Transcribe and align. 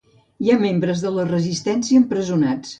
Hi 0.45 0.49
ha 0.53 0.55
membres 0.63 1.05
de 1.05 1.13
la 1.19 1.27
resistència 1.29 2.05
empresonats. 2.07 2.69